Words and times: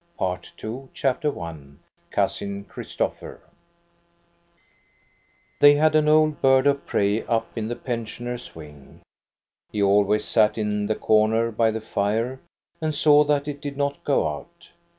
PART 0.17 0.51
II 0.63 0.87
CHAPTER 0.95 1.39
I 1.39 1.55
COUSIN 2.09 2.63
CHRISTOPHER 2.63 3.39
They 5.59 5.75
had 5.75 5.93
an 5.93 6.09
old 6.09 6.41
bird 6.41 6.65
of 6.65 6.87
prey 6.87 7.21
up 7.25 7.55
in 7.55 7.67
the 7.67 7.75
pensioners' 7.75 8.55
wing. 8.55 9.01
He 9.71 9.83
always 9.83 10.25
sat 10.25 10.57
in 10.57 10.87
the 10.87 10.95
corner 10.95 11.51
by 11.51 11.69
the 11.69 11.81
fire 11.81 12.39
and 12.81 12.95
saw 12.95 13.23
that 13.25 13.47
it 13.47 13.61
did 13.61 13.77
not 13.77 14.03
go 14.03 14.27
out. 14.27 14.69